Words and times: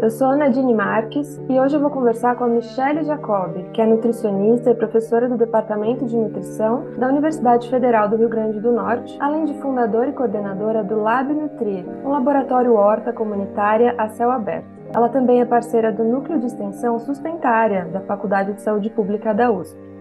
eu 0.00 0.10
sou 0.10 0.28
a 0.28 0.36
Nadine 0.36 0.74
Marques 0.74 1.40
e 1.48 1.58
hoje 1.58 1.76
eu 1.76 1.80
vou 1.80 1.90
conversar 1.90 2.36
com 2.36 2.44
a 2.44 2.48
Michelle 2.48 3.04
Jacobi, 3.04 3.64
que 3.72 3.80
é 3.80 3.86
nutricionista 3.86 4.70
e 4.70 4.74
professora 4.74 5.28
do 5.28 5.36
Departamento 5.36 6.04
de 6.04 6.16
Nutrição 6.16 6.84
da 6.98 7.08
Universidade 7.08 7.70
Federal 7.70 8.08
do 8.08 8.16
Rio 8.16 8.28
Grande 8.28 8.60
do 8.60 8.72
Norte, 8.72 9.16
além 9.20 9.44
de 9.44 9.54
fundadora 9.60 10.10
e 10.10 10.12
coordenadora 10.12 10.82
do 10.82 11.00
Lab 11.00 11.32
Nutrir, 11.32 11.84
um 12.04 12.10
laboratório 12.10 12.74
horta 12.74 13.12
comunitária 13.12 13.94
a 13.96 14.08
céu 14.08 14.30
aberto. 14.30 14.66
Ela 14.94 15.08
também 15.08 15.40
é 15.40 15.44
parceira 15.44 15.90
do 15.90 16.04
Núcleo 16.04 16.38
de 16.38 16.46
Extensão 16.46 16.98
Sustentária 16.98 17.86
da 17.86 18.00
Faculdade 18.00 18.52
de 18.52 18.62
Saúde 18.62 18.90
Pública 18.90 19.32
da 19.32 19.50
USP. 19.50 19.93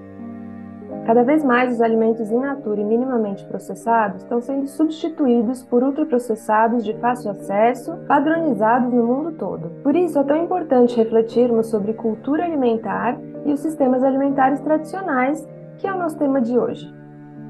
Cada 1.05 1.21
vez 1.21 1.43
mais 1.43 1.73
os 1.73 1.81
alimentos 1.81 2.31
in 2.31 2.39
natura 2.39 2.79
e 2.79 2.85
minimamente 2.85 3.45
processados 3.45 4.21
estão 4.21 4.39
sendo 4.39 4.67
substituídos 4.67 5.61
por 5.61 5.83
ultraprocessados 5.83 6.83
de 6.83 6.93
fácil 6.93 7.31
acesso, 7.31 7.97
padronizados 8.07 8.93
no 8.93 9.05
mundo 9.05 9.33
todo. 9.33 9.69
Por 9.83 9.97
isso 9.97 10.17
é 10.17 10.23
tão 10.23 10.41
importante 10.41 10.95
refletirmos 10.95 11.67
sobre 11.67 11.93
cultura 11.93 12.45
alimentar 12.45 13.19
e 13.45 13.51
os 13.51 13.59
sistemas 13.59 14.01
alimentares 14.01 14.61
tradicionais, 14.61 15.45
que 15.77 15.85
é 15.85 15.93
o 15.93 15.99
nosso 15.99 16.17
tema 16.17 16.39
de 16.39 16.57
hoje. 16.57 16.89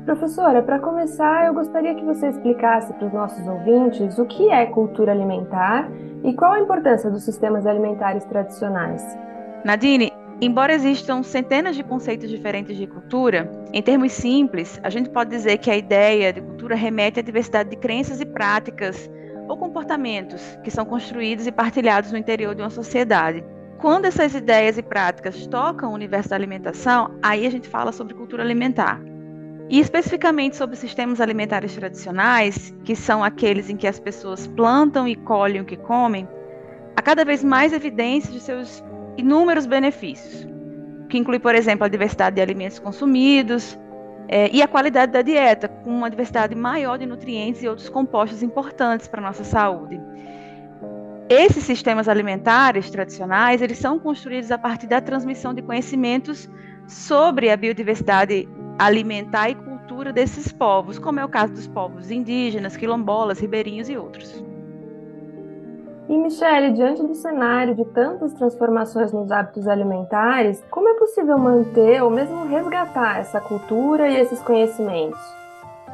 Professora, 0.04 0.64
para 0.64 0.80
começar, 0.80 1.46
eu 1.46 1.54
gostaria 1.54 1.94
que 1.94 2.04
você 2.04 2.30
explicasse 2.30 2.92
para 2.94 3.06
os 3.06 3.14
nossos 3.14 3.48
ouvintes 3.48 4.18
o 4.18 4.26
que 4.26 4.50
é 4.50 4.66
cultura 4.66 5.12
alimentar 5.12 5.90
e 6.24 6.34
qual 6.34 6.54
a 6.54 6.59
importância 6.59 7.09
dos 7.09 7.24
sistemas 7.24 7.68
alimentares 7.68 8.26
tradicionais. 8.26 9.02
Nadine, 9.64 10.12
Embora 10.42 10.73
existam 10.73 11.23
centenas 11.23 11.76
de 11.76 11.84
conceitos 11.84 12.30
diferentes 12.30 12.76
de 12.76 12.88
cultura, 12.88 13.50
em 13.72 13.81
termos 13.81 14.12
simples, 14.12 14.80
a 14.84 14.90
gente 14.90 15.09
pode 15.09 15.30
dizer 15.30 15.58
que 15.58 15.72
a 15.72 15.78
ideia 15.78 16.34
de 16.34 16.42
cultura 16.42 16.75
remete 16.75 17.20
à 17.20 17.23
diversidade 17.23 17.70
de 17.70 17.78
crenças 17.78 18.20
e 18.20 18.25
práticas 18.25 19.09
ou 19.48 19.58
comportamentos 19.58 20.58
que 20.64 20.72
são 20.72 20.86
construídos 20.86 21.48
e 21.48 21.52
partilhados 21.52 22.12
no 22.12 22.17
interior 22.17 22.56
de 22.56 22.62
uma 22.62 22.70
sociedade. 22.70 23.44
Quando 23.78 24.06
essas 24.06 24.34
ideias 24.34 24.78
e 24.78 24.81
práticas 24.81 25.45
tocam 25.48 25.92
o 25.92 25.94
universo 25.94 26.30
da 26.30 26.36
alimentação, 26.36 27.18
aí 27.22 27.45
a 27.45 27.50
gente 27.50 27.68
fala 27.68 27.92
sobre 27.92 28.14
cultura 28.14 28.44
alimentar. 28.44 29.02
E 29.70 29.80
especificamente 29.80 30.56
sobre 30.56 30.75
sistemas 30.75 31.20
alimentares 31.20 31.75
tradicionais, 31.75 32.73
que 32.84 32.95
são 32.95 33.23
aqueles 33.23 33.70
em 33.70 33.78
que 33.78 33.88
as 33.88 34.00
pessoas 34.00 34.47
plantam 34.47 35.08
e 35.08 35.16
colhem 35.16 35.62
o 35.62 35.66
que 35.66 35.78
comem, 35.78 36.28
há 36.95 37.02
cada 37.02 37.25
vez 37.25 37.44
mais 37.44 37.73
evidências 37.73 38.34
de 38.34 38.40
seus 38.40 38.84
inúmeros 39.17 39.66
benefícios, 39.66 40.47
que 41.09 41.17
inclui, 41.17 41.39
por 41.39 41.56
exemplo, 41.56 41.86
a 41.86 41.88
diversidade 41.88 42.36
de 42.36 42.42
alimentos 42.42 42.80
consumidos 42.80 43.78
é, 44.28 44.50
e 44.52 44.61
a 44.61 44.67
qualidade 44.67 45.11
da 45.11 45.22
dieta, 45.22 45.67
com 45.67 45.89
uma 45.89 46.09
diversidade 46.09 46.56
maior 46.56 46.97
de 46.97 47.06
nutrientes 47.06 47.61
e 47.61 47.67
outros 47.67 47.89
compostos 47.89 48.41
importantes 48.41 49.08
para 49.08 49.22
a 49.22 49.23
nossa 49.23 49.44
saúde. 49.44 50.00
Esses 51.30 51.64
sistemas 51.64 52.08
alimentares 52.08 52.89
tradicionais, 52.89 53.61
eles 53.61 53.78
são 53.78 53.97
construídos 53.97 54.52
a 54.52 54.58
partir 54.58 54.88
da 54.88 55.00
transmissão 55.00 55.53
de 55.53 55.61
conhecimentos 55.61 56.50
sobre 56.88 57.50
a 57.50 57.58
biodiversidade 57.58 58.47
alimentar 58.78 59.50
e 59.50 59.56
cultura 59.56 60.11
desses 60.11 60.52
povos, 60.52 61.00
como 61.00 61.19
é 61.19 61.25
o 61.25 61.29
caso 61.29 61.53
dos 61.53 61.68
povos 61.68 62.12
indígenas, 62.12 62.75
quilombolas, 62.75 63.40
ribeirinhos 63.40 63.90
e 63.90 63.97
outros. 63.97 64.44
E 66.13 66.16
Michele, 66.16 66.74
diante 66.74 67.01
do 67.01 67.16
cenário 67.16 67.74
de 67.74 67.84
tantas 67.85 68.35
transformações 68.35 69.12
nos 69.12 69.31
hábitos 69.31 69.68
alimentares, 69.68 70.63
como 70.69 70.88
é 70.88 70.94
possível 70.94 71.40
manter 71.40 72.03
ou 72.03 72.12
mesmo 72.12 72.46
resgatar 72.46 73.18
essa 73.18 73.41
cultura 73.41 74.07
e 74.07 74.18
esses 74.18 74.40
conhecimentos? 74.41 75.19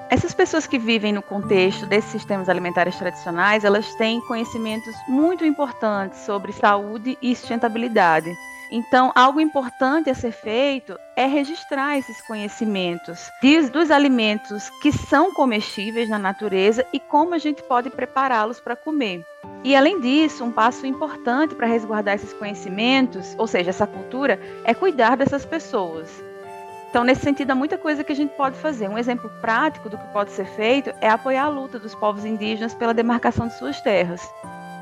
Essas 0.09 0.34
pessoas 0.34 0.68
que 0.68 0.78
vivem 0.78 1.13
no 1.13 1.22
contexto 1.22 1.85
desses 1.85 2.12
sistemas 2.12 2.50
alimentares 2.50 2.97
tradicionais, 2.97 3.63
elas 3.63 3.96
têm 3.96 4.19
conhecimentos 4.28 4.94
muito 5.08 5.46
importantes 5.46 6.19
sobre 6.25 6.52
saúde 6.52 7.18
e 7.22 7.34
sustentabilidade. 7.34 8.29
Então, 8.69 9.13
algo 9.16 9.40
importante 9.40 10.09
a 10.09 10.13
ser 10.13 10.34
feito 10.34 11.00
é 11.16 11.28
registrar 11.28 11.97
esses 11.97 12.19
conhecimentos 12.28 13.31
dos 13.72 13.90
alimentos 13.90 14.69
que 14.81 14.91
são 14.91 15.34
comestíveis 15.34 16.09
na 16.09 16.19
natureza 16.19 16.85
e 16.91 17.00
como 17.00 17.34
a 17.34 17.38
gente 17.38 17.63
pode 17.63 17.90
prepará-los 17.90 18.59
para 18.59 18.75
comer. 18.75 19.24
E 19.64 19.75
além 19.75 20.00
disso, 20.00 20.44
um 20.44 20.52
passo 20.52 20.86
importante 20.86 21.53
para 21.53 21.68
resguardar 21.68 22.16
esses 22.16 22.31
conhecimentos, 22.34 23.36
ou 23.38 23.46
seja, 23.46 23.72
essa 23.72 23.86
cultura, 23.86 24.40
é 24.64 24.74
cuidar 24.74 25.18
dessas 25.18 25.46
pessoas. 25.46 26.24
Então, 26.90 27.03
nesse 27.03 27.22
sentido, 27.22 27.52
há 27.52 27.56
muita 27.56 27.78
coisa 27.78 28.03
que 28.03 28.12
a 28.12 28.16
gente 28.16 28.36
pode 28.36 28.58
fazer. 28.58 28.90
Um 28.90 28.97
exemplo 28.97 29.30
prático 29.42 29.90
do 29.90 29.97
que 29.97 30.08
pode 30.08 30.31
ser 30.31 30.46
feito 30.46 30.92
é 31.02 31.09
apoiar 31.09 31.44
a 31.44 31.50
luta 31.50 31.78
dos 31.78 31.94
povos 31.94 32.25
indígenas 32.25 32.74
pela 32.74 32.94
demarcação 32.94 33.47
de 33.47 33.58
suas 33.58 33.80
terras. 33.81 34.28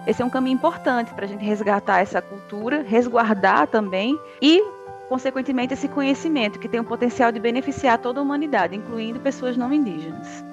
Esse 0.05 0.21
é 0.21 0.25
um 0.25 0.29
caminho 0.29 0.55
importante 0.55 1.13
para 1.13 1.25
a 1.25 1.27
gente 1.27 1.44
resgatar 1.44 1.99
essa 1.99 2.21
cultura, 2.21 2.81
resguardar 2.81 3.67
também 3.67 4.17
e, 4.41 4.63
consequentemente, 5.09 5.73
esse 5.73 5.89
conhecimento 5.89 6.59
que 6.59 6.69
tem 6.69 6.79
o 6.79 6.85
potencial 6.85 7.29
de 7.29 7.41
beneficiar 7.41 7.97
toda 7.97 8.21
a 8.21 8.23
humanidade, 8.23 8.75
incluindo 8.75 9.19
pessoas 9.19 9.57
não 9.57 9.73
indígenas. 9.73 10.45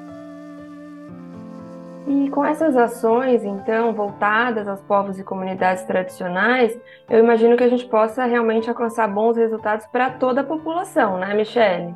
E 2.07 2.29
com 2.31 2.45
essas 2.45 2.77
ações, 2.77 3.45
então, 3.45 3.95
voltadas 3.95 4.69
aos 4.69 4.81
povos 4.83 5.19
e 5.19 5.25
comunidades 5.25 5.85
tradicionais, 5.85 6.79
eu 7.09 7.19
imagino 7.19 7.57
que 7.57 7.65
a 7.65 7.69
gente 7.69 7.87
possa 7.87 8.25
realmente 8.25 8.69
alcançar 8.69 9.09
bons 9.09 9.37
resultados 9.37 9.87
para 9.87 10.11
toda 10.11 10.43
a 10.43 10.45
população, 10.45 11.19
né, 11.19 11.33
Michele? 11.35 11.95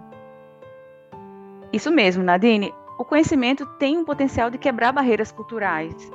Isso 1.73 1.91
mesmo, 1.91 2.23
Nadine. 2.23 2.73
O 2.99 3.05
conhecimento 3.05 3.67
tem 3.79 3.99
um 3.99 4.05
potencial 4.05 4.51
de 4.51 4.57
quebrar 4.57 4.93
barreiras 4.93 5.31
culturais 5.31 6.11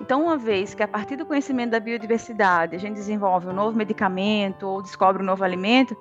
então, 0.00 0.22
uma 0.24 0.36
vez 0.36 0.74
que 0.74 0.82
a 0.82 0.88
partir 0.88 1.16
do 1.16 1.26
conhecimento 1.26 1.70
da 1.70 1.80
biodiversidade 1.80 2.76
a 2.76 2.78
gente 2.78 2.94
desenvolve 2.94 3.48
um 3.48 3.52
novo 3.52 3.76
medicamento 3.76 4.66
ou 4.66 4.82
descobre 4.82 5.22
um 5.22 5.26
novo 5.26 5.42
alimento, 5.42 5.96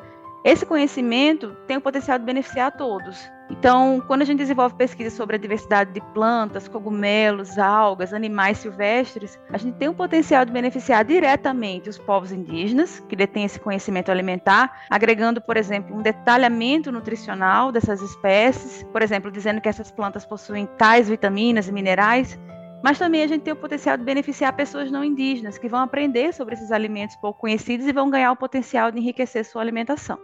esse 0.46 0.64
conhecimento 0.64 1.58
tem 1.66 1.76
o 1.76 1.82
potencial 1.82 2.20
de 2.20 2.24
beneficiar 2.24 2.68
a 2.68 2.72
todos. 2.72 3.32
Então, 3.50 4.00
quando 4.06 4.22
a 4.22 4.26
gente 4.26 4.38
desenvolve 4.38 4.76
pesquisas 4.76 5.14
sobre 5.14 5.36
a 5.36 5.40
diversidade 5.40 5.92
de 5.92 6.00
plantas, 6.14 6.68
cogumelos, 6.68 7.58
algas, 7.58 8.14
animais 8.14 8.60
silvestres, 8.60 9.40
a 9.52 9.58
gente 9.58 9.76
tem 9.78 9.90
o 9.90 9.94
potencial 9.96 10.46
de 10.46 10.52
beneficiar 10.52 11.04
diretamente 11.04 11.90
os 11.90 11.98
povos 11.98 12.32
indígenas, 12.32 13.04
que 13.10 13.16
detêm 13.16 13.46
esse 13.46 13.60
conhecimento 13.60 14.12
alimentar, 14.12 14.86
agregando, 14.88 15.42
por 15.42 15.58
exemplo, 15.58 15.96
um 15.96 16.02
detalhamento 16.04 16.92
nutricional 16.92 17.72
dessas 17.72 18.00
espécies, 18.04 18.84
por 18.92 19.02
exemplo, 19.02 19.32
dizendo 19.32 19.60
que 19.60 19.70
essas 19.70 19.90
plantas 19.90 20.28
possuem 20.28 20.68
tais 20.78 21.10
vitaminas 21.10 21.68
e 21.68 21.72
minerais 21.72 22.40
mas 22.84 23.00
também 23.00 23.24
a 23.24 23.28
gente 23.28 23.42
tem 23.42 23.52
o 23.52 23.56
potencial 23.56 23.98
de 23.98 24.04
beneficiar 24.04 24.54
pessoas 24.54 24.92
não 24.92 25.04
indígenas, 25.04 25.58
que 25.58 25.68
vão 25.68 25.80
aprender 25.80 26.32
sobre 26.36 26.54
esses 26.54 26.72
alimentos 26.72 27.16
pouco 27.16 27.40
conhecidos 27.40 27.88
e 27.88 27.92
vão 27.92 28.12
ganhar 28.12 28.32
o 28.32 28.36
potencial 28.36 28.92
de 28.92 29.00
enriquecer 29.00 29.44
sua 29.44 29.64
alimentação. 29.64 30.20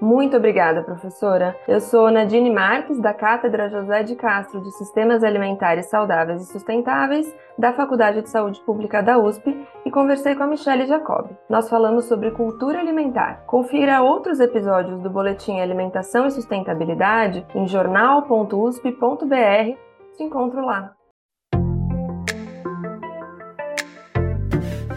Muito 0.00 0.34
obrigada, 0.34 0.82
professora. 0.82 1.54
Eu 1.68 1.78
sou 1.78 2.10
Nadine 2.10 2.50
Marques, 2.50 2.98
da 2.98 3.12
Cátedra 3.12 3.68
José 3.68 4.02
de 4.02 4.16
Castro 4.16 4.62
de 4.62 4.70
Sistemas 4.72 5.22
Alimentares 5.22 5.90
Saudáveis 5.90 6.40
e 6.40 6.46
Sustentáveis, 6.50 7.30
da 7.58 7.74
Faculdade 7.74 8.22
de 8.22 8.30
Saúde 8.30 8.58
Pública 8.60 9.02
da 9.02 9.18
USP, 9.18 9.54
e 9.84 9.90
conversei 9.90 10.34
com 10.34 10.42
a 10.42 10.46
Michelle 10.46 10.86
Jacob. 10.86 11.28
Nós 11.50 11.68
falamos 11.68 12.06
sobre 12.06 12.30
cultura 12.30 12.80
alimentar. 12.80 13.44
Confira 13.46 14.00
outros 14.00 14.40
episódios 14.40 14.98
do 15.00 15.10
Boletim 15.10 15.60
Alimentação 15.60 16.26
e 16.26 16.30
Sustentabilidade 16.30 17.46
em 17.54 17.68
jornal.usp.br. 17.68 18.86
Te 20.16 20.22
encontro 20.22 20.64
lá. 20.64 20.94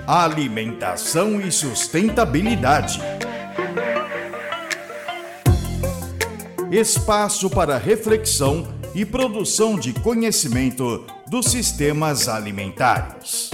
Alimentação 0.07 1.39
e 1.39 1.51
sustentabilidade. 1.51 2.99
Espaço 6.73 7.51
para 7.51 7.77
reflexão 7.77 8.67
e 8.95 9.05
produção 9.05 9.77
de 9.77 9.93
conhecimento 9.93 11.05
dos 11.29 11.45
sistemas 11.45 12.27
alimentares. 12.27 13.51